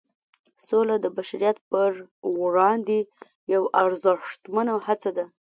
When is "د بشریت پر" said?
1.01-1.91